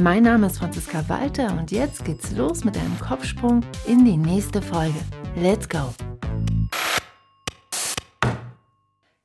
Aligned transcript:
Mein 0.00 0.22
Name 0.22 0.46
ist 0.46 0.58
Franziska 0.58 1.08
Walter 1.08 1.58
und 1.58 1.72
jetzt 1.72 2.04
geht's 2.04 2.30
los 2.30 2.62
mit 2.62 2.76
einem 2.76 2.96
Kopfsprung 3.00 3.64
in 3.84 4.04
die 4.04 4.16
nächste 4.16 4.62
Folge. 4.62 4.98
Let's 5.34 5.68
go! 5.68 5.92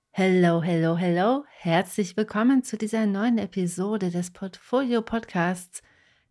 Hello, 0.09 0.63
hello, 0.63 0.97
hello. 0.97 1.43
Herzlich 1.59 2.17
willkommen 2.17 2.63
zu 2.63 2.75
dieser 2.75 3.05
neuen 3.05 3.37
Episode 3.37 4.09
des 4.09 4.31
Portfolio 4.31 5.03
Podcasts, 5.03 5.83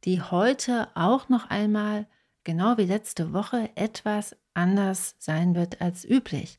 die 0.04 0.20
heute 0.20 0.88
auch 0.96 1.28
noch 1.28 1.48
einmal, 1.48 2.08
genau 2.42 2.76
wie 2.78 2.86
letzte 2.86 3.32
Woche, 3.32 3.70
etwas 3.76 4.36
anders 4.54 5.14
sein 5.20 5.54
wird 5.54 5.80
als 5.80 6.04
üblich. 6.04 6.58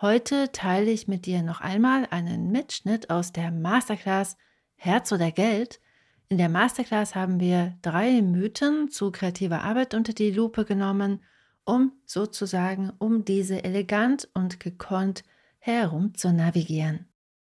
Heute 0.00 0.52
teile 0.52 0.92
ich 0.92 1.08
mit 1.08 1.26
dir 1.26 1.42
noch 1.42 1.60
einmal 1.60 2.06
einen 2.10 2.52
Mitschnitt 2.52 3.10
aus 3.10 3.32
der 3.32 3.50
Masterclass 3.50 4.36
Herz 4.76 5.10
oder 5.10 5.32
Geld. 5.32 5.80
In 6.28 6.38
der 6.38 6.48
Masterclass 6.48 7.14
haben 7.14 7.38
wir 7.38 7.76
drei 7.82 8.20
Mythen 8.20 8.90
zu 8.90 9.12
kreativer 9.12 9.62
Arbeit 9.62 9.94
unter 9.94 10.12
die 10.12 10.32
Lupe 10.32 10.64
genommen, 10.64 11.22
um 11.64 11.92
sozusagen 12.04 12.92
um 12.98 13.24
diese 13.24 13.62
elegant 13.62 14.28
und 14.34 14.58
gekonnt 14.58 15.22
herum 15.58 16.14
zu 16.14 16.32
navigieren. 16.32 17.06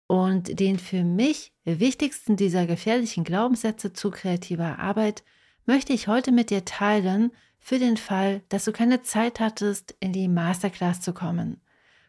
Und 0.05 0.59
den 0.59 0.77
für 0.77 1.03
mich 1.03 1.51
wichtigsten 1.63 2.35
dieser 2.35 2.67
gefährlichen 2.67 3.23
Glaubenssätze 3.23 3.93
zu 3.93 4.11
kreativer 4.11 4.77
Arbeit 4.79 5.23
möchte 5.65 5.93
ich 5.93 6.07
heute 6.07 6.31
mit 6.31 6.49
dir 6.49 6.65
teilen, 6.65 7.31
für 7.59 7.77
den 7.77 7.97
Fall, 7.97 8.41
dass 8.49 8.65
du 8.65 8.71
keine 8.71 9.01
Zeit 9.01 9.39
hattest, 9.39 9.95
in 9.99 10.13
die 10.13 10.27
Masterclass 10.27 11.01
zu 11.01 11.13
kommen. 11.13 11.61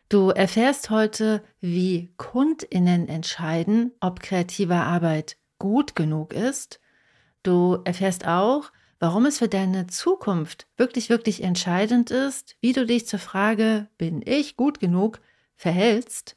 Du 0.08 0.30
erfährst 0.30 0.90
heute, 0.90 1.42
wie 1.60 2.12
Kundinnen 2.16 3.08
entscheiden, 3.08 3.92
ob 4.00 4.20
kreative 4.20 4.76
Arbeit 4.76 5.36
gut 5.60 5.94
genug 5.94 6.32
ist. 6.32 6.80
Du 7.44 7.78
erfährst 7.84 8.26
auch, 8.26 8.72
warum 8.98 9.26
es 9.26 9.38
für 9.38 9.48
deine 9.48 9.86
Zukunft 9.86 10.66
wirklich, 10.76 11.08
wirklich 11.08 11.44
entscheidend 11.44 12.10
ist, 12.10 12.56
wie 12.60 12.72
du 12.72 12.84
dich 12.84 13.06
zur 13.06 13.20
Frage, 13.20 13.88
bin 13.96 14.22
ich 14.24 14.56
gut 14.56 14.80
genug, 14.80 15.20
verhältst. 15.54 16.36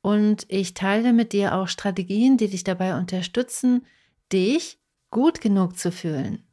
Und 0.00 0.44
ich 0.48 0.74
teile 0.74 1.12
mit 1.12 1.32
dir 1.32 1.54
auch 1.54 1.68
Strategien, 1.68 2.36
die 2.36 2.48
dich 2.48 2.64
dabei 2.64 2.98
unterstützen, 2.98 3.86
dich 4.32 4.80
gut 5.10 5.40
genug 5.40 5.78
zu 5.78 5.92
fühlen. 5.92 6.44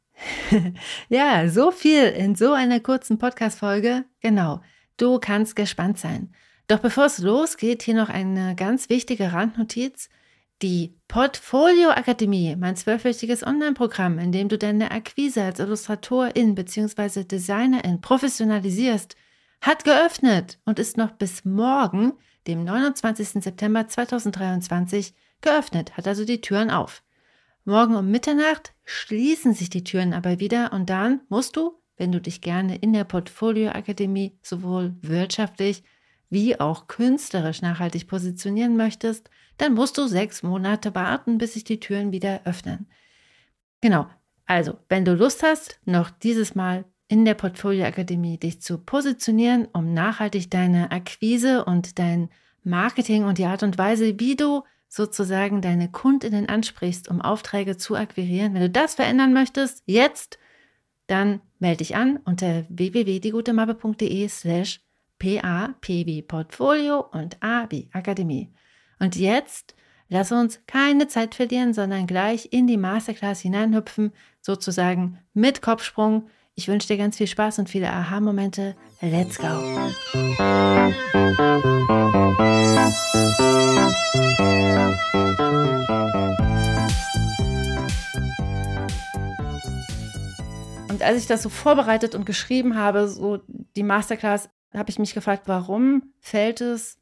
ja, 1.08 1.48
so 1.48 1.72
viel 1.72 2.04
in 2.04 2.36
so 2.36 2.52
einer 2.52 2.78
kurzen 2.78 3.18
Podcast-Folge. 3.18 4.04
Genau. 4.20 4.60
Du 4.96 5.18
kannst 5.18 5.56
gespannt 5.56 5.98
sein. 5.98 6.32
Doch 6.68 6.78
bevor 6.78 7.06
es 7.06 7.18
losgeht, 7.18 7.82
hier 7.82 7.94
noch 7.94 8.10
eine 8.10 8.54
ganz 8.54 8.88
wichtige 8.88 9.32
Randnotiz. 9.32 10.10
Die 10.62 10.94
Portfolio 11.08 11.88
Akademie, 11.88 12.54
mein 12.54 12.76
zwölfwöchiges 12.76 13.46
Online-Programm, 13.46 14.18
in 14.18 14.30
dem 14.30 14.50
du 14.50 14.58
deine 14.58 14.90
Akquise 14.90 15.42
als 15.42 15.58
Illustratorin 15.58 16.54
bzw. 16.54 17.24
Designerin 17.24 18.02
professionalisierst, 18.02 19.16
hat 19.62 19.84
geöffnet 19.84 20.58
und 20.66 20.78
ist 20.78 20.98
noch 20.98 21.12
bis 21.12 21.46
morgen, 21.46 22.12
dem 22.46 22.64
29. 22.64 23.42
September 23.42 23.88
2023, 23.88 25.14
geöffnet, 25.40 25.96
hat 25.96 26.06
also 26.06 26.26
die 26.26 26.42
Türen 26.42 26.70
auf. 26.70 27.02
Morgen 27.64 27.96
um 27.96 28.10
Mitternacht 28.10 28.74
schließen 28.84 29.54
sich 29.54 29.70
die 29.70 29.84
Türen 29.84 30.12
aber 30.12 30.40
wieder 30.40 30.74
und 30.74 30.90
dann 30.90 31.22
musst 31.30 31.56
du, 31.56 31.80
wenn 31.96 32.12
du 32.12 32.20
dich 32.20 32.42
gerne 32.42 32.76
in 32.76 32.92
der 32.92 33.04
Portfolio 33.04 33.70
Akademie 33.70 34.38
sowohl 34.42 34.94
wirtschaftlich 35.00 35.84
wie 36.30 36.60
auch 36.60 36.86
künstlerisch 36.86 37.60
nachhaltig 37.60 38.06
positionieren 38.06 38.76
möchtest, 38.76 39.30
dann 39.60 39.74
musst 39.74 39.98
du 39.98 40.06
sechs 40.06 40.42
Monate 40.42 40.94
warten, 40.94 41.38
bis 41.38 41.54
sich 41.54 41.64
die 41.64 41.80
Türen 41.80 42.12
wieder 42.12 42.40
öffnen. 42.44 42.86
Genau. 43.80 44.06
Also, 44.46 44.78
wenn 44.88 45.04
du 45.04 45.14
Lust 45.14 45.42
hast, 45.42 45.78
noch 45.84 46.10
dieses 46.10 46.54
Mal 46.54 46.84
in 47.08 47.24
der 47.24 47.34
Portfolio 47.34 47.84
Akademie 47.84 48.38
dich 48.38 48.60
zu 48.62 48.78
positionieren, 48.78 49.68
um 49.72 49.92
nachhaltig 49.92 50.50
deine 50.50 50.90
Akquise 50.90 51.64
und 51.64 51.98
dein 51.98 52.30
Marketing 52.62 53.24
und 53.24 53.38
die 53.38 53.44
Art 53.44 53.62
und 53.62 53.78
Weise, 53.78 54.18
wie 54.18 54.36
du 54.36 54.62
sozusagen 54.88 55.60
deine 55.60 55.90
Kundinnen 55.90 56.48
ansprichst, 56.48 57.08
um 57.08 57.20
Aufträge 57.20 57.76
zu 57.76 57.96
akquirieren. 57.96 58.54
Wenn 58.54 58.62
du 58.62 58.70
das 58.70 58.94
verändern 58.94 59.32
möchtest, 59.32 59.82
jetzt, 59.86 60.38
dann 61.06 61.40
melde 61.58 61.78
dich 61.78 61.96
an 61.96 62.18
unter 62.24 62.64
www.diegutemappe.de 62.68 64.28
slash 64.28 64.80
PA, 65.18 65.74
P 65.80 66.06
wie 66.06 66.22
Portfolio 66.22 67.00
und 67.12 67.42
A 67.42 67.66
wie 67.70 67.88
Akademie. 67.92 68.52
Und 69.00 69.16
jetzt 69.16 69.74
lass 70.08 70.30
uns 70.30 70.60
keine 70.68 71.08
Zeit 71.08 71.34
verlieren, 71.34 71.74
sondern 71.74 72.06
gleich 72.06 72.50
in 72.52 72.68
die 72.68 72.76
Masterclass 72.76 73.40
hineinhüpfen, 73.40 74.12
sozusagen 74.40 75.18
mit 75.34 75.60
Kopfsprung 75.60 76.28
ich 76.60 76.68
wünsche 76.68 76.88
dir 76.88 76.98
ganz 76.98 77.16
viel 77.16 77.26
Spaß 77.26 77.58
und 77.60 77.70
viele 77.70 77.90
Aha-Momente. 77.90 78.76
Let's 79.00 79.38
go! 79.38 79.46
Und 90.90 91.02
als 91.02 91.16
ich 91.16 91.26
das 91.26 91.42
so 91.42 91.48
vorbereitet 91.48 92.14
und 92.14 92.26
geschrieben 92.26 92.76
habe, 92.76 93.08
so 93.08 93.38
die 93.76 93.82
Masterclass, 93.82 94.50
habe 94.74 94.90
ich 94.90 94.98
mich 94.98 95.14
gefragt, 95.14 95.44
warum 95.46 96.12
fällt 96.20 96.60
es 96.60 96.99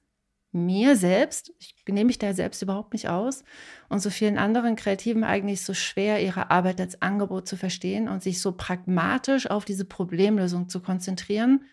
mir 0.53 0.97
selbst, 0.97 1.53
ich 1.59 1.75
nehme 1.86 2.06
mich 2.06 2.19
da 2.19 2.32
selbst 2.32 2.62
überhaupt 2.62 2.92
nicht 2.92 3.09
aus, 3.09 3.44
und 3.88 4.00
so 4.00 4.10
vielen 4.10 4.38
anderen 4.38 4.76
Kreativen 4.76 5.25
eigentlich 5.25 5.62
so 5.62 5.75
schwer, 5.75 6.22
ihre 6.22 6.50
Arbeit 6.50 6.81
als 6.81 7.03
Angebot 7.03 7.47
zu 7.47 7.56
verstehen 7.56 8.09
und 8.09 8.22
sich 8.22 8.41
so 8.41 8.53
pragmatisch 8.53 9.48
auf 9.50 9.64
diese 9.64 9.84
Problemlösung 9.84 10.69
zu 10.69 10.81
konzentrieren, 10.81 11.64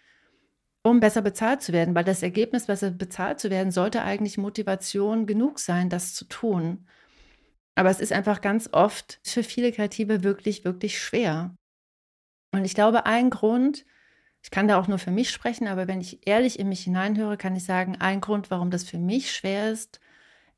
um 0.83 0.99
besser 0.99 1.21
bezahlt 1.21 1.61
zu 1.61 1.73
werden. 1.73 1.95
Weil 1.95 2.03
das 2.03 2.21
Ergebnis, 2.21 2.67
besser 2.67 2.91
bezahlt 2.91 3.39
zu 3.39 3.49
werden, 3.49 3.71
sollte 3.71 4.01
eigentlich 4.03 4.37
Motivation 4.37 5.25
genug 5.25 5.59
sein, 5.59 5.89
das 5.89 6.13
zu 6.13 6.25
tun. 6.25 6.85
Aber 7.75 7.89
es 7.89 7.99
ist 7.99 8.13
einfach 8.13 8.41
ganz 8.41 8.69
oft 8.71 9.19
für 9.23 9.43
viele 9.43 9.71
Kreative 9.71 10.23
wirklich, 10.23 10.63
wirklich 10.63 10.99
schwer. 10.99 11.55
Und 12.51 12.63
ich 12.63 12.73
glaube, 12.73 13.05
ein 13.05 13.29
Grund, 13.29 13.85
ich 14.45 14.51
kann 14.51 14.67
da 14.67 14.79
auch 14.79 14.87
nur 14.87 14.99
für 14.99 15.09
mich 15.09 15.31
sprechen, 15.31 15.67
aber 15.67 15.87
wenn 15.87 15.99
ich 15.99 16.27
ehrlich 16.27 16.59
in 16.59 16.69
mich 16.69 16.83
hineinhöre, 16.83 17.35
kann 17.35 17.55
ich 17.55 17.63
sagen, 17.63 17.95
ein 17.95 18.21
Grund, 18.21 18.51
warum 18.51 18.69
das 18.69 18.83
für 18.83 18.99
mich 18.99 19.31
schwer 19.31 19.71
ist, 19.71 19.99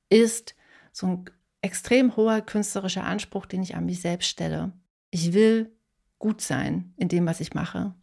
ist 0.10 0.56
so 0.92 1.08
ein 1.08 1.26
extrem 1.62 2.18
hoher 2.18 2.42
künstlerischer 2.42 3.06
Anspruch, 3.06 3.46
den 3.46 3.64
ich 3.64 3.78
an 3.78 3.86
mich 3.86 4.02
selbst 4.02 4.28
stelle. 4.28 4.74
Ich 5.10 5.32
will 5.32 5.72
gut 6.20 6.42
sein 6.42 6.94
in 6.98 7.08
dem, 7.08 7.26
was 7.26 7.40
ich 7.40 7.54
mache. 7.54 7.96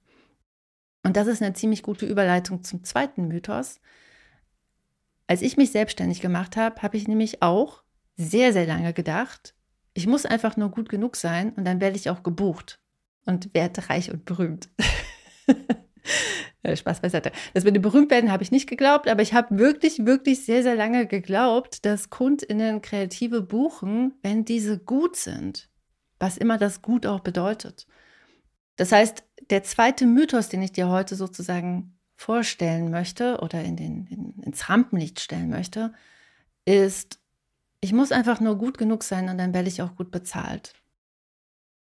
Und 1.03 1.19
das 1.19 1.27
ist 1.27 1.43
eine 1.43 1.53
ziemlich 1.53 1.83
gute 1.83 2.06
Überleitung 2.06 2.65
zum 2.65 2.83
zweiten 2.83 3.28
Mythos. 3.28 3.78
Als 5.27 5.43
ich 5.43 5.59
mich 5.59 5.71
selbstständig 5.71 6.22
gemacht 6.22 6.56
habe, 6.56 6.81
habe 6.81 6.97
ich 6.97 7.09
nämlich 7.09 7.43
auch 7.43 7.83
sehr, 8.16 8.55
sehr 8.55 8.66
lange 8.66 8.95
gedacht, 8.95 9.55
ich 9.93 10.06
muss 10.06 10.25
einfach 10.25 10.56
nur 10.56 10.71
gut 10.71 10.89
genug 10.89 11.16
sein 11.16 11.53
und 11.53 11.66
dann 11.66 11.83
werde 11.83 11.99
ich 11.99 12.09
auch 12.09 12.22
gebucht 12.22 12.81
und 13.27 13.53
werde 13.53 13.91
reich 13.91 14.11
und 14.11 14.25
berühmt. 14.25 14.71
Spaß 16.75 17.00
beiseite. 17.00 17.33
Das 17.53 17.65
mit 17.65 17.77
dem 17.77 17.83
Berühmtwerden 17.83 18.33
habe 18.33 18.42
ich 18.42 18.51
nicht 18.51 18.68
geglaubt, 18.68 19.09
aber 19.09 19.22
ich 19.22 19.34
habe 19.34 19.59
wirklich, 19.59 20.07
wirklich 20.07 20.45
sehr, 20.45 20.63
sehr 20.63 20.77
lange 20.77 21.07
geglaubt, 21.07 21.84
dass 21.84 22.10
KundInnen 22.10 22.80
Kreative 22.83 23.42
buchen, 23.42 24.15
wenn 24.22 24.45
diese 24.45 24.78
gut 24.78 25.16
sind. 25.16 25.68
Was 26.18 26.36
immer 26.39 26.59
das 26.59 26.80
gut 26.80 27.07
auch 27.07 27.21
bedeutet. 27.21 27.86
Das 28.77 28.92
heißt, 28.92 29.24
der 29.51 29.63
zweite 29.63 30.07
Mythos, 30.07 30.48
den 30.48 30.63
ich 30.63 30.72
dir 30.72 30.89
heute 30.89 31.16
sozusagen 31.16 31.98
vorstellen 32.16 32.91
möchte 32.91 33.41
oder 33.41 33.63
in 33.63 33.77
den, 33.77 34.07
in, 34.07 34.42
ins 34.42 34.68
Rampenlicht 34.68 35.21
stellen 35.21 35.51
möchte, 35.51 35.92
ist, 36.65 37.21
ich 37.80 37.92
muss 37.92 38.13
einfach 38.13 38.41
nur 38.41 38.57
gut 38.57 38.78
genug 38.78 39.04
sein 39.04 39.28
und 39.28 39.36
dann 39.39 39.53
werde 39.53 39.68
ich 39.68 39.83
auch 39.83 39.97
gut 39.97 40.10
bezahlt. 40.10 40.74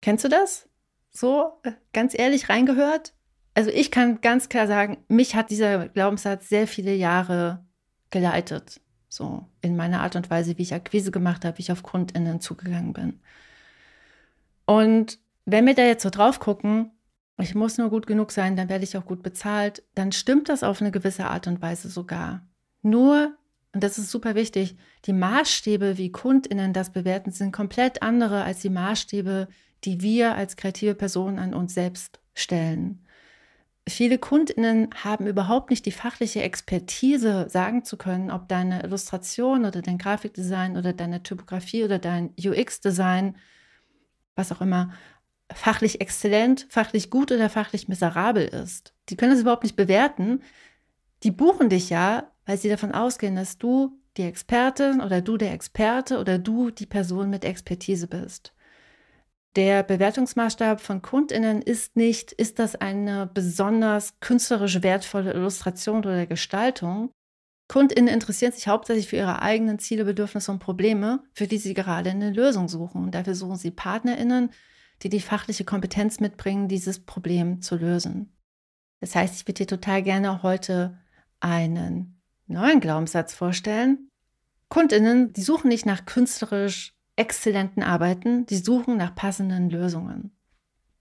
Kennst 0.02 0.24
du 0.24 0.30
das? 0.30 0.70
So, 1.10 1.60
äh, 1.64 1.72
ganz 1.94 2.14
ehrlich 2.18 2.50
reingehört? 2.50 3.14
Also 3.58 3.72
ich 3.72 3.90
kann 3.90 4.22
ganz 4.22 4.50
klar 4.50 4.68
sagen, 4.68 4.98
mich 5.08 5.36
hat 5.36 5.50
dieser 5.50 5.88
Glaubenssatz 5.90 6.48
sehr 6.48 6.68
viele 6.68 6.94
Jahre 6.94 7.66
geleitet. 8.12 8.80
So 9.10 9.48
in 9.62 9.76
meiner 9.76 10.02
Art 10.02 10.16
und 10.16 10.30
Weise, 10.30 10.60
wie 10.60 10.62
ich 10.62 10.76
Akquise 10.76 11.10
gemacht 11.10 11.44
habe, 11.44 11.58
wie 11.58 11.64
ich 11.64 11.72
auf 11.72 11.82
KundInnen 11.82 12.40
zugegangen 12.40 12.94
bin. 12.94 13.20
Und 14.68 15.18
wenn 15.46 15.66
wir 15.66 15.74
da 15.74 15.82
jetzt 15.82 16.04
so 16.04 16.12
drauf 16.12 16.40
gucken, 16.40 16.92
ich 17.40 17.56
muss 17.56 17.80
nur 17.80 17.90
gut 17.90 18.06
genug 18.06 18.32
sein, 18.32 18.56
dann 18.56 18.70
werde 18.70 18.84
ich 18.84 18.96
auch 18.96 19.06
gut 19.06 19.24
bezahlt, 19.24 19.82
dann 19.96 20.12
stimmt 20.12 20.50
das 20.50 20.62
auf 20.62 20.80
eine 20.80 20.92
gewisse 20.92 21.26
Art 21.26 21.48
und 21.48 21.60
Weise 21.60 21.90
sogar. 21.90 22.46
Nur, 22.84 23.36
und 23.74 23.84
das 23.84 23.98
ist 23.98 24.12
super 24.12 24.36
wichtig, 24.36 24.76
die 25.06 25.14
Maßstäbe, 25.14 25.98
wie 25.98 26.12
KundInnen 26.12 26.74
das 26.74 26.92
bewerten, 26.92 27.32
sind 27.32 27.54
komplett 27.54 28.04
andere 28.04 28.44
als 28.44 28.60
die 28.60 28.70
Maßstäbe, 28.70 29.48
die 29.84 30.02
wir 30.02 30.36
als 30.36 30.58
kreative 30.58 30.94
Personen 30.94 31.40
an 31.40 31.56
uns 31.56 31.74
selbst 31.74 32.20
stellen. 32.36 33.02
Viele 33.88 34.18
KundInnen 34.18 34.90
haben 35.02 35.28
überhaupt 35.28 35.70
nicht 35.70 35.86
die 35.86 35.92
fachliche 35.92 36.42
Expertise, 36.42 37.48
sagen 37.50 37.86
zu 37.86 37.96
können, 37.96 38.32
ob 38.32 38.50
deine 38.50 38.84
Illustration 38.84 39.64
oder 39.64 39.82
dein 39.82 39.98
Grafikdesign 39.98 40.76
oder 40.76 40.92
deine 40.92 41.24
Typografie 41.24 41.86
oder 41.86 41.98
dein 41.98 42.34
UX-Design, 42.38 43.38
was 44.36 44.52
auch 44.52 44.60
immer, 44.60 44.92
fachlich 45.54 46.02
exzellent, 46.02 46.68
fachlich 46.70 47.10
gut 47.10 47.32
oder 47.32 47.50
fachlich 47.50 47.88
miserabel 47.88 48.46
ist. 48.46 48.94
Die 49.08 49.16
können 49.16 49.32
das 49.32 49.42
überhaupt 49.42 49.64
nicht 49.64 49.78
bewerten. 49.78 50.42
Die 51.24 51.32
buchen 51.32 51.70
dich 51.70 51.90
ja, 51.90 52.32
weil 52.46 52.58
sie 52.58 52.70
davon 52.70 52.92
ausgehen, 52.92 53.38
dass 53.38 53.58
du 53.58 53.98
die 54.18 54.24
Expertin 54.24 55.00
oder 55.00 55.22
du 55.22 55.38
der 55.38 55.54
Experte 55.54 56.20
oder 56.20 56.40
du 56.40 56.72
die 56.72 56.86
Person 56.86 57.30
mit 57.30 57.46
Expertise 57.46 58.08
bist. 58.08 58.54
Der 59.58 59.82
Bewertungsmaßstab 59.82 60.82
von 60.82 61.02
KundInnen 61.02 61.64
ist 61.64 61.96
nicht, 61.96 62.32
ist 62.32 62.60
das 62.60 62.76
eine 62.76 63.26
besonders 63.26 64.20
künstlerisch 64.20 64.84
wertvolle 64.84 65.34
Illustration 65.34 65.98
oder 65.98 66.28
Gestaltung. 66.28 67.10
KundInnen 67.68 68.14
interessieren 68.14 68.52
sich 68.52 68.68
hauptsächlich 68.68 69.08
für 69.08 69.16
ihre 69.16 69.42
eigenen 69.42 69.80
Ziele, 69.80 70.06
Bedürfnisse 70.06 70.52
und 70.52 70.60
Probleme, 70.60 71.24
für 71.34 71.48
die 71.48 71.58
sie 71.58 71.74
gerade 71.74 72.12
eine 72.12 72.30
Lösung 72.30 72.70
suchen. 72.70 73.06
Und 73.06 73.16
dafür 73.16 73.34
suchen 73.34 73.56
sie 73.56 73.72
PartnerInnen, 73.72 74.52
die 75.02 75.10
die 75.10 75.22
fachliche 75.22 75.66
Kompetenz 75.66 76.20
mitbringen, 76.20 76.68
dieses 76.68 77.04
Problem 77.04 77.60
zu 77.64 77.78
lösen. 77.78 78.38
Das 79.00 79.16
heißt, 79.16 79.34
ich 79.34 79.48
würde 79.48 79.66
dir 79.66 79.68
total 79.68 80.04
gerne 80.04 80.44
heute 80.44 81.00
einen 81.40 82.22
neuen 82.46 82.80
Glaubenssatz 82.80 83.34
vorstellen. 83.34 84.12
KundInnen, 84.70 85.34
die 85.34 85.42
suchen 85.42 85.70
nicht 85.70 85.88
nach 85.88 86.06
künstlerisch 86.06 86.97
exzellenten 87.18 87.84
Arbeiten, 87.84 88.46
die 88.46 88.58
suchen 88.58 88.96
nach 88.96 89.14
passenden 89.14 89.70
Lösungen. 89.70 90.32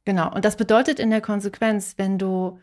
Genau, 0.04 0.32
und 0.34 0.44
das 0.44 0.56
bedeutet 0.56 0.98
in 0.98 1.10
der 1.10 1.20
Konsequenz, 1.20 1.94
wenn 1.96 2.18
du 2.18 2.58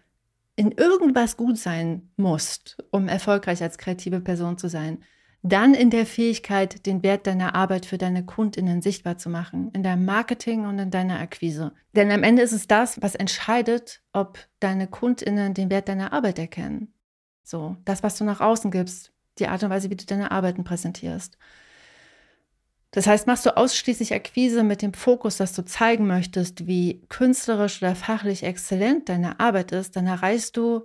in 0.56 0.72
irgendwas 0.72 1.38
gut 1.38 1.58
sein 1.58 2.10
musst, 2.16 2.78
um 2.92 3.08
erfolgreich 3.08 3.62
als 3.62 3.78
kreative 3.78 4.20
Person 4.20 4.58
zu 4.58 4.70
sein, 4.70 5.04
dann 5.42 5.74
in 5.74 5.90
der 5.90 6.06
Fähigkeit, 6.06 6.86
den 6.86 7.04
Wert 7.04 7.28
deiner 7.28 7.54
Arbeit 7.54 7.86
für 7.86 7.98
deine 7.98 8.26
Kundinnen 8.26 8.82
sichtbar 8.82 9.18
zu 9.18 9.30
machen, 9.30 9.72
in 9.74 9.84
deinem 9.84 10.06
Marketing 10.06 10.66
und 10.66 10.80
in 10.80 10.90
deiner 10.90 11.20
Akquise. 11.20 11.74
Denn 11.94 12.12
am 12.12 12.24
Ende 12.24 12.42
ist 12.42 12.54
es 12.54 12.68
das, 12.68 13.02
was 13.02 13.14
entscheidet, 13.14 14.02
ob 14.14 14.40
deine 14.62 14.88
Kundinnen 14.88 15.54
den 15.54 15.70
Wert 15.70 15.90
deiner 15.90 16.14
Arbeit 16.14 16.40
erkennen. 16.40 16.94
So, 17.44 17.76
das, 17.84 18.04
was 18.04 18.18
du 18.18 18.24
nach 18.24 18.40
außen 18.40 18.72
gibst, 18.72 19.12
die 19.40 19.48
Art 19.48 19.62
und 19.64 19.70
Weise, 19.70 19.90
wie 19.90 19.98
du 19.98 20.06
deine 20.06 20.32
Arbeiten 20.32 20.64
präsentierst. 20.64 21.38
Das 22.94 23.08
heißt, 23.08 23.26
machst 23.26 23.48
du 23.48 23.58
ausschließlich 23.58 24.14
Akquise 24.14 24.64
mit 24.64 24.84
dem 24.84 24.94
Fokus, 24.94 25.38
dass 25.38 25.54
du 25.54 25.66
zeigen 25.66 26.06
möchtest, 26.06 26.68
wie 26.68 27.02
künstlerisch 27.10 27.82
oder 27.82 27.96
fachlich 27.96 28.44
exzellent 28.44 29.10
deine 29.10 29.40
Arbeit 29.40 29.72
ist, 29.72 29.96
dann 29.96 30.06
erreichst 30.06 30.58
du, 30.58 30.84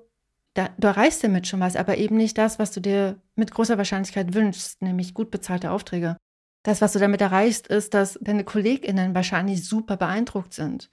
da, 0.54 0.70
du 0.78 0.88
erreichst 0.88 1.22
damit 1.22 1.46
schon 1.46 1.60
was, 1.60 1.76
aber 1.76 1.98
eben 1.98 2.16
nicht 2.16 2.38
das, 2.38 2.58
was 2.58 2.70
du 2.72 2.80
dir 2.80 3.20
mit 3.34 3.50
großer 3.50 3.76
Wahrscheinlichkeit 3.76 4.32
wünschst, 4.32 4.80
nämlich 4.80 5.12
gut 5.12 5.30
bezahlte 5.30 5.70
Aufträge. 5.70 6.16
Das, 6.62 6.80
was 6.80 6.94
du 6.94 6.98
damit 6.98 7.20
erreichst, 7.20 7.66
ist, 7.66 7.92
dass 7.92 8.18
deine 8.22 8.42
KollegInnen 8.42 9.14
wahrscheinlich 9.14 9.68
super 9.68 9.98
beeindruckt 9.98 10.54
sind. 10.54 10.90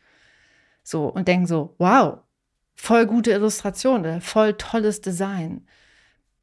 So 0.83 1.07
und 1.07 1.29
denken 1.29 1.47
so, 1.47 1.75
wow, 1.77 2.19
voll 2.75 3.06
gute 3.06 3.31
Illustration 3.31 4.01
oder 4.01 4.19
voll 4.19 4.53
tolles 4.56 5.00
Design. 5.00 5.65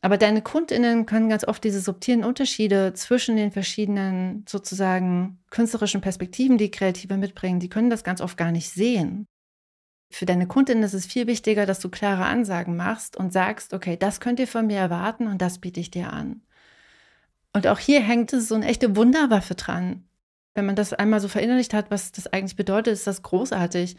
Aber 0.05 0.19
deine 0.19 0.43
KundInnen 0.43 1.07
können 1.07 1.29
ganz 1.29 1.45
oft 1.45 1.63
diese 1.63 1.81
subtilen 1.81 2.25
Unterschiede 2.25 2.93
zwischen 2.93 3.37
den 3.37 3.53
verschiedenen 3.53 4.45
sozusagen 4.49 5.39
künstlerischen 5.51 6.01
Perspektiven, 6.01 6.59
die 6.59 6.73
Kreative 6.73 7.17
mitbringen, 7.17 7.61
die 7.61 7.69
können 7.69 7.89
das 7.89 8.03
ganz 8.03 8.21
oft 8.21 8.37
gar 8.37 8.51
nicht 8.51 8.69
sehen. 8.69 9.27
Für 10.11 10.27
deine 10.27 10.49
KundInnen 10.49 10.83
ist 10.83 10.93
es 10.93 11.07
viel 11.07 11.29
wichtiger, 11.29 11.67
dass 11.67 11.79
du 11.79 11.89
klare 11.89 12.27
Ansagen 12.27 12.77
machst 12.77 13.17
und 13.17 13.33
sagst, 13.33 13.73
okay, 13.73 13.97
das 13.97 14.19
könnt 14.19 14.41
ihr 14.41 14.49
von 14.49 14.67
mir 14.67 14.77
erwarten 14.77 15.29
und 15.29 15.41
das 15.41 15.61
biete 15.61 15.79
ich 15.79 15.93
dir 15.93 16.13
an. 16.13 16.43
Und 17.53 17.69
auch 17.69 17.79
hier 17.79 18.03
hängt 18.03 18.33
es 18.33 18.49
so 18.49 18.57
eine 18.57 18.67
echte 18.67 18.97
Wunderwaffe 18.97 19.55
dran. 19.55 20.05
Wenn 20.55 20.67
man 20.67 20.75
das 20.75 20.93
einmal 20.93 21.21
so 21.21 21.29
verinnerlicht 21.29 21.75
hat, 21.75 21.91
was 21.91 22.11
das 22.13 22.27
eigentlich 22.27 22.57
bedeutet, 22.57 22.93
ist 22.95 23.07
das 23.07 23.23
großartig. 23.23 23.97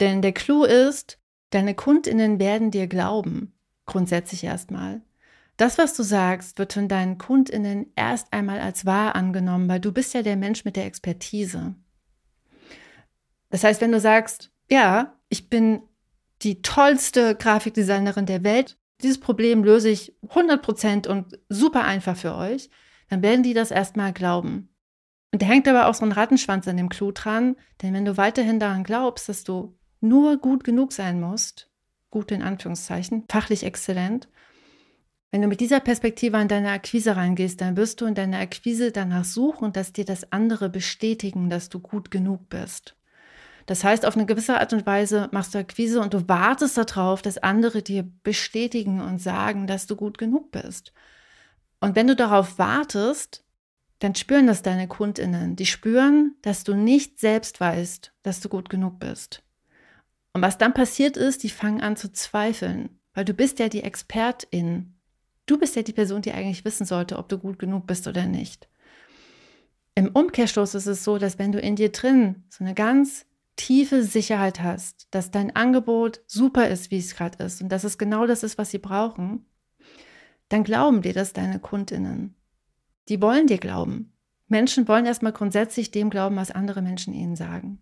Denn 0.00 0.22
der 0.22 0.32
Clou 0.32 0.64
ist, 0.64 1.18
deine 1.50 1.74
KundInnen 1.74 2.38
werden 2.38 2.70
dir 2.70 2.86
glauben. 2.86 3.54
Grundsätzlich 3.86 4.44
erstmal. 4.44 5.00
Das, 5.56 5.78
was 5.78 5.94
du 5.94 6.02
sagst, 6.02 6.58
wird 6.58 6.74
von 6.74 6.88
deinen 6.88 7.18
KundInnen 7.18 7.92
erst 7.96 8.32
einmal 8.32 8.60
als 8.60 8.84
wahr 8.84 9.14
angenommen, 9.14 9.68
weil 9.68 9.80
du 9.80 9.92
bist 9.92 10.12
ja 10.12 10.22
der 10.22 10.36
Mensch 10.36 10.64
mit 10.64 10.76
der 10.76 10.84
Expertise. 10.84 11.74
Das 13.50 13.64
heißt, 13.64 13.80
wenn 13.80 13.92
du 13.92 14.00
sagst, 14.00 14.50
ja, 14.70 15.16
ich 15.28 15.48
bin 15.48 15.82
die 16.42 16.60
tollste 16.60 17.34
Grafikdesignerin 17.34 18.26
der 18.26 18.44
Welt, 18.44 18.76
dieses 19.02 19.18
Problem 19.18 19.64
löse 19.64 19.88
ich 19.88 20.14
100 20.28 20.62
Prozent 20.62 21.06
und 21.06 21.38
super 21.48 21.84
einfach 21.84 22.16
für 22.16 22.34
euch, 22.34 22.70
dann 23.08 23.22
werden 23.22 23.42
die 23.42 23.54
das 23.54 23.70
erstmal 23.70 24.12
glauben. 24.12 24.68
Und 25.32 25.42
da 25.42 25.46
hängt 25.46 25.68
aber 25.68 25.86
auch 25.86 25.94
so 25.94 26.04
ein 26.04 26.12
Rattenschwanz 26.12 26.68
an 26.68 26.76
dem 26.76 26.88
Clou 26.88 27.12
dran, 27.12 27.56
denn 27.82 27.94
wenn 27.94 28.04
du 28.04 28.16
weiterhin 28.16 28.60
daran 28.60 28.84
glaubst, 28.84 29.28
dass 29.28 29.44
du 29.44 29.76
nur 30.00 30.38
gut 30.38 30.64
genug 30.64 30.92
sein 30.92 31.20
musst, 31.20 31.70
gut 32.10 32.30
in 32.30 32.42
Anführungszeichen, 32.42 33.24
fachlich 33.28 33.64
exzellent, 33.64 34.28
wenn 35.30 35.42
du 35.42 35.48
mit 35.48 35.60
dieser 35.60 35.80
Perspektive 35.80 36.36
an 36.36 36.48
deine 36.48 36.70
Akquise 36.70 37.16
reingehst, 37.16 37.60
dann 37.60 37.76
wirst 37.76 38.00
du 38.00 38.06
in 38.06 38.14
deiner 38.14 38.38
Akquise 38.38 38.92
danach 38.92 39.24
suchen, 39.24 39.72
dass 39.72 39.92
dir 39.92 40.04
das 40.04 40.32
andere 40.32 40.68
bestätigen, 40.68 41.50
dass 41.50 41.68
du 41.68 41.80
gut 41.80 42.10
genug 42.10 42.48
bist. 42.48 42.96
Das 43.66 43.82
heißt, 43.82 44.06
auf 44.06 44.16
eine 44.16 44.26
gewisse 44.26 44.58
Art 44.60 44.72
und 44.72 44.86
Weise 44.86 45.28
machst 45.32 45.54
du 45.54 45.58
Akquise 45.58 46.00
und 46.00 46.14
du 46.14 46.28
wartest 46.28 46.78
darauf, 46.78 47.20
dass 47.20 47.38
andere 47.38 47.82
dir 47.82 48.08
bestätigen 48.22 49.00
und 49.00 49.20
sagen, 49.20 49.66
dass 49.66 49.86
du 49.86 49.96
gut 49.96 50.18
genug 50.18 50.52
bist. 50.52 50.92
Und 51.80 51.96
wenn 51.96 52.06
du 52.06 52.14
darauf 52.14 52.58
wartest, 52.58 53.44
dann 53.98 54.14
spüren 54.14 54.46
das 54.46 54.62
deine 54.62 54.86
Kundinnen. 54.86 55.56
Die 55.56 55.66
spüren, 55.66 56.36
dass 56.42 56.62
du 56.62 56.74
nicht 56.74 57.18
selbst 57.18 57.60
weißt, 57.60 58.12
dass 58.22 58.40
du 58.40 58.48
gut 58.48 58.68
genug 58.68 59.00
bist. 59.00 59.42
Und 60.32 60.42
was 60.42 60.58
dann 60.58 60.74
passiert 60.74 61.16
ist, 61.16 61.42
die 61.42 61.48
fangen 61.48 61.80
an 61.80 61.96
zu 61.96 62.12
zweifeln, 62.12 63.00
weil 63.14 63.24
du 63.24 63.34
bist 63.34 63.58
ja 63.58 63.68
die 63.68 63.82
Expertin 63.82 64.95
Du 65.46 65.58
bist 65.58 65.76
ja 65.76 65.82
die 65.82 65.92
Person, 65.92 66.22
die 66.22 66.32
eigentlich 66.32 66.64
wissen 66.64 66.86
sollte, 66.86 67.16
ob 67.16 67.28
du 67.28 67.38
gut 67.38 67.58
genug 67.58 67.86
bist 67.86 68.06
oder 68.06 68.26
nicht. 68.26 68.68
Im 69.94 70.08
Umkehrschluss 70.08 70.74
ist 70.74 70.86
es 70.86 71.04
so, 71.04 71.18
dass 71.18 71.38
wenn 71.38 71.52
du 71.52 71.60
in 71.60 71.76
dir 71.76 71.90
drin 71.90 72.44
so 72.50 72.64
eine 72.64 72.74
ganz 72.74 73.24
tiefe 73.56 74.02
Sicherheit 74.02 74.60
hast, 74.60 75.08
dass 75.10 75.30
dein 75.30 75.54
Angebot 75.56 76.20
super 76.26 76.68
ist, 76.68 76.90
wie 76.90 76.98
es 76.98 77.16
gerade 77.16 77.42
ist 77.42 77.62
und 77.62 77.70
dass 77.70 77.84
es 77.84 77.96
genau 77.96 78.26
das 78.26 78.42
ist, 78.42 78.58
was 78.58 78.70
sie 78.70 78.78
brauchen, 78.78 79.46
dann 80.48 80.64
glauben 80.64 81.02
dir 81.02 81.14
das 81.14 81.32
deine 81.32 81.58
Kundinnen. 81.58 82.34
Die 83.08 83.22
wollen 83.22 83.46
dir 83.46 83.58
glauben. 83.58 84.12
Menschen 84.48 84.86
wollen 84.86 85.06
erstmal 85.06 85.32
grundsätzlich 85.32 85.90
dem 85.90 86.10
glauben, 86.10 86.36
was 86.36 86.50
andere 86.50 86.82
Menschen 86.82 87.14
ihnen 87.14 87.36
sagen. 87.36 87.80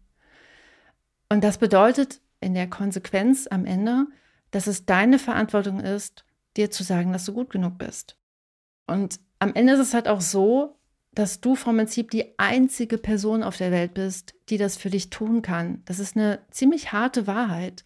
Und 1.28 1.42
das 1.42 1.58
bedeutet 1.58 2.20
in 2.40 2.54
der 2.54 2.68
Konsequenz 2.68 3.46
am 3.50 3.66
Ende, 3.66 4.06
dass 4.50 4.66
es 4.66 4.86
deine 4.86 5.18
Verantwortung 5.18 5.80
ist, 5.80 6.23
dir 6.56 6.70
zu 6.70 6.82
sagen, 6.82 7.12
dass 7.12 7.24
du 7.24 7.32
gut 7.32 7.50
genug 7.50 7.78
bist. 7.78 8.16
Und 8.86 9.18
am 9.38 9.54
Ende 9.54 9.74
ist 9.74 9.80
es 9.80 9.94
halt 9.94 10.08
auch 10.08 10.20
so, 10.20 10.78
dass 11.12 11.40
du 11.40 11.54
vom 11.54 11.76
Prinzip 11.76 12.10
die 12.10 12.38
einzige 12.38 12.98
Person 12.98 13.42
auf 13.42 13.56
der 13.56 13.70
Welt 13.70 13.94
bist, 13.94 14.34
die 14.48 14.58
das 14.58 14.76
für 14.76 14.90
dich 14.90 15.10
tun 15.10 15.42
kann. 15.42 15.82
Das 15.84 15.98
ist 15.98 16.16
eine 16.16 16.40
ziemlich 16.50 16.92
harte 16.92 17.26
Wahrheit. 17.26 17.84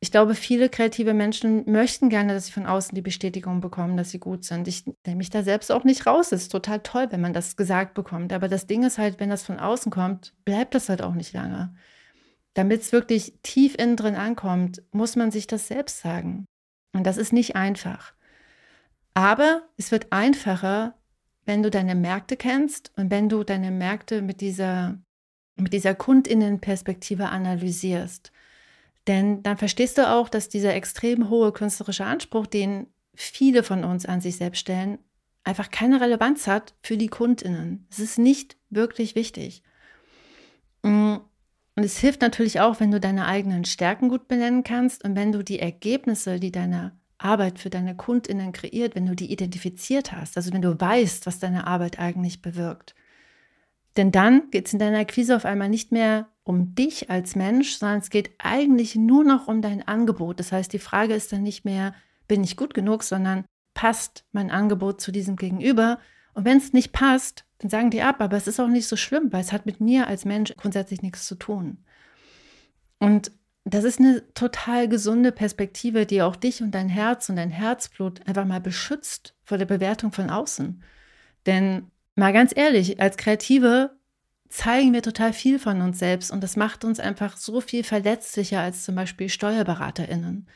Ich 0.00 0.12
glaube, 0.12 0.34
viele 0.36 0.68
kreative 0.68 1.12
Menschen 1.12 1.70
möchten 1.70 2.08
gerne, 2.08 2.32
dass 2.32 2.46
sie 2.46 2.52
von 2.52 2.66
außen 2.66 2.94
die 2.94 3.02
Bestätigung 3.02 3.60
bekommen, 3.60 3.96
dass 3.96 4.10
sie 4.10 4.20
gut 4.20 4.44
sind. 4.44 4.68
Ich 4.68 4.86
nehme 4.86 5.16
mich 5.16 5.30
da 5.30 5.42
selbst 5.42 5.72
auch 5.72 5.82
nicht 5.82 6.06
raus. 6.06 6.30
Es 6.30 6.42
ist 6.42 6.52
total 6.52 6.80
toll, 6.80 7.08
wenn 7.10 7.20
man 7.20 7.32
das 7.32 7.56
gesagt 7.56 7.94
bekommt. 7.94 8.32
Aber 8.32 8.46
das 8.48 8.66
Ding 8.66 8.84
ist 8.84 8.98
halt, 8.98 9.18
wenn 9.18 9.30
das 9.30 9.42
von 9.42 9.58
außen 9.58 9.90
kommt, 9.90 10.34
bleibt 10.44 10.74
das 10.74 10.88
halt 10.88 11.02
auch 11.02 11.14
nicht 11.14 11.32
lange. 11.32 11.74
Damit 12.54 12.82
es 12.82 12.92
wirklich 12.92 13.34
tief 13.42 13.74
innen 13.76 13.96
drin 13.96 14.14
ankommt, 14.14 14.82
muss 14.92 15.16
man 15.16 15.32
sich 15.32 15.48
das 15.48 15.66
selbst 15.66 16.00
sagen. 16.00 16.44
Und 16.92 17.04
das 17.04 17.16
ist 17.16 17.32
nicht 17.32 17.56
einfach. 17.56 18.14
Aber 19.14 19.62
es 19.76 19.90
wird 19.90 20.12
einfacher, 20.12 20.94
wenn 21.44 21.62
du 21.62 21.70
deine 21.70 21.94
Märkte 21.94 22.36
kennst 22.36 22.92
und 22.96 23.10
wenn 23.10 23.28
du 23.28 23.42
deine 23.42 23.70
Märkte 23.70 24.22
mit 24.22 24.40
dieser, 24.40 24.98
mit 25.56 25.72
dieser 25.72 25.94
Kundinnenperspektive 25.94 27.28
analysierst. 27.28 28.32
Denn 29.06 29.42
dann 29.42 29.56
verstehst 29.56 29.96
du 29.98 30.08
auch, 30.08 30.28
dass 30.28 30.50
dieser 30.50 30.74
extrem 30.74 31.30
hohe 31.30 31.52
künstlerische 31.52 32.04
Anspruch, 32.04 32.46
den 32.46 32.86
viele 33.14 33.62
von 33.62 33.82
uns 33.82 34.06
an 34.06 34.20
sich 34.20 34.36
selbst 34.36 34.60
stellen, 34.60 34.98
einfach 35.44 35.70
keine 35.70 36.00
Relevanz 36.00 36.46
hat 36.46 36.74
für 36.82 36.98
die 36.98 37.08
Kundinnen. 37.08 37.86
Es 37.90 37.98
ist 37.98 38.18
nicht 38.18 38.56
wirklich 38.68 39.14
wichtig. 39.14 39.62
Mm, 40.82 41.16
Und 41.78 41.84
es 41.84 41.98
hilft 41.98 42.22
natürlich 42.22 42.58
auch, 42.58 42.80
wenn 42.80 42.90
du 42.90 42.98
deine 42.98 43.26
eigenen 43.26 43.64
Stärken 43.64 44.08
gut 44.08 44.26
benennen 44.26 44.64
kannst 44.64 45.04
und 45.04 45.14
wenn 45.14 45.30
du 45.30 45.44
die 45.44 45.60
Ergebnisse, 45.60 46.40
die 46.40 46.50
deine 46.50 46.98
Arbeit 47.18 47.60
für 47.60 47.70
deine 47.70 47.94
Kundinnen 47.94 48.50
kreiert, 48.50 48.96
wenn 48.96 49.06
du 49.06 49.14
die 49.14 49.30
identifiziert 49.30 50.10
hast, 50.10 50.36
also 50.36 50.52
wenn 50.52 50.60
du 50.60 50.80
weißt, 50.80 51.24
was 51.24 51.38
deine 51.38 51.68
Arbeit 51.68 52.00
eigentlich 52.00 52.42
bewirkt. 52.42 52.96
Denn 53.96 54.10
dann 54.10 54.50
geht 54.50 54.66
es 54.66 54.72
in 54.72 54.80
deiner 54.80 54.98
Akquise 54.98 55.36
auf 55.36 55.44
einmal 55.44 55.68
nicht 55.68 55.92
mehr 55.92 56.26
um 56.42 56.74
dich 56.74 57.10
als 57.10 57.36
Mensch, 57.36 57.76
sondern 57.76 58.00
es 58.00 58.10
geht 58.10 58.32
eigentlich 58.38 58.96
nur 58.96 59.22
noch 59.22 59.46
um 59.46 59.62
dein 59.62 59.86
Angebot. 59.86 60.40
Das 60.40 60.50
heißt, 60.50 60.72
die 60.72 60.80
Frage 60.80 61.14
ist 61.14 61.32
dann 61.32 61.44
nicht 61.44 61.64
mehr, 61.64 61.94
bin 62.26 62.42
ich 62.42 62.56
gut 62.56 62.74
genug, 62.74 63.04
sondern 63.04 63.44
passt 63.74 64.24
mein 64.32 64.50
Angebot 64.50 65.00
zu 65.00 65.12
diesem 65.12 65.36
Gegenüber? 65.36 66.00
Und 66.34 66.44
wenn 66.44 66.58
es 66.58 66.72
nicht 66.72 66.90
passt, 66.90 67.44
dann 67.58 67.70
sagen 67.70 67.90
die 67.90 68.02
ab, 68.02 68.20
aber 68.20 68.36
es 68.36 68.46
ist 68.46 68.60
auch 68.60 68.68
nicht 68.68 68.86
so 68.86 68.96
schlimm, 68.96 69.32
weil 69.32 69.40
es 69.40 69.52
hat 69.52 69.66
mit 69.66 69.80
mir 69.80 70.06
als 70.06 70.24
Mensch 70.24 70.54
grundsätzlich 70.56 71.02
nichts 71.02 71.26
zu 71.26 71.34
tun. 71.34 71.78
Und 72.98 73.32
das 73.64 73.84
ist 73.84 73.98
eine 73.98 74.22
total 74.34 74.88
gesunde 74.88 75.32
Perspektive, 75.32 76.06
die 76.06 76.22
auch 76.22 76.36
dich 76.36 76.62
und 76.62 76.70
dein 76.70 76.88
Herz 76.88 77.28
und 77.28 77.36
dein 77.36 77.50
Herzblut 77.50 78.26
einfach 78.26 78.46
mal 78.46 78.60
beschützt 78.60 79.34
vor 79.44 79.58
der 79.58 79.66
Bewertung 79.66 80.12
von 80.12 80.30
außen. 80.30 80.82
Denn 81.46 81.90
mal 82.14 82.32
ganz 82.32 82.52
ehrlich, 82.56 83.00
als 83.00 83.16
Kreative 83.16 83.96
zeigen 84.48 84.94
wir 84.94 85.02
total 85.02 85.32
viel 85.32 85.58
von 85.58 85.82
uns 85.82 85.98
selbst 85.98 86.30
und 86.30 86.42
das 86.42 86.56
macht 86.56 86.84
uns 86.84 86.98
einfach 87.00 87.36
so 87.36 87.60
viel 87.60 87.84
verletzlicher 87.84 88.60
als 88.60 88.84
zum 88.84 88.94
Beispiel 88.94 89.28
SteuerberaterInnen. 89.28 90.48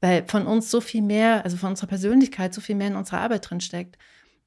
Weil 0.00 0.24
von 0.26 0.46
uns 0.46 0.70
so 0.70 0.80
viel 0.80 1.02
mehr, 1.02 1.44
also 1.44 1.56
von 1.56 1.70
unserer 1.70 1.86
Persönlichkeit, 1.86 2.52
so 2.52 2.60
viel 2.60 2.74
mehr 2.74 2.88
in 2.88 2.96
unserer 2.96 3.20
Arbeit 3.20 3.48
drin 3.48 3.60
steckt. 3.60 3.96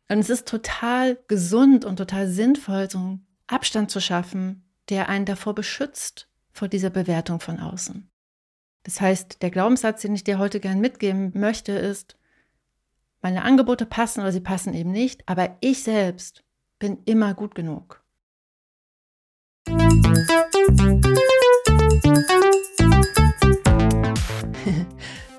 Und 0.07 0.19
es 0.19 0.29
ist 0.29 0.47
total 0.47 1.17
gesund 1.27 1.83
und 1.83 1.95
total 1.97 2.27
sinnvoll, 2.27 2.89
so 2.89 2.99
einen 2.99 3.25
Abstand 3.47 3.89
zu 3.89 3.99
schaffen, 3.99 4.63
der 4.89 5.09
einen 5.09 5.25
davor 5.25 5.55
beschützt, 5.55 6.29
vor 6.51 6.67
dieser 6.67 6.91
Bewertung 6.91 7.39
von 7.39 7.59
außen. 7.59 8.09
Das 8.83 9.01
heißt, 9.01 9.41
der 9.41 9.49
Glaubenssatz, 9.49 10.03
den 10.03 10.13
ich 10.13 10.23
dir 10.23 10.37
heute 10.37 10.59
gern 10.59 10.79
mitgeben 10.79 11.31
möchte, 11.33 11.71
ist, 11.71 12.17
meine 13.21 13.41
Angebote 13.41 13.87
passen 13.87 14.21
oder 14.21 14.31
sie 14.31 14.41
passen 14.41 14.75
eben 14.75 14.91
nicht, 14.91 15.27
aber 15.27 15.57
ich 15.59 15.81
selbst 15.81 16.43
bin 16.77 16.99
immer 17.05 17.33
gut 17.33 17.55
genug. 17.55 18.03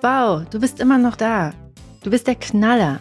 wow, 0.01 0.45
du 0.51 0.59
bist 0.59 0.81
immer 0.81 0.99
noch 0.99 1.15
da. 1.15 1.55
Du 2.03 2.11
bist 2.11 2.27
der 2.27 2.35
Knaller. 2.35 3.01